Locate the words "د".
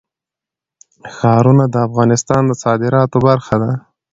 1.69-1.75, 2.47-2.51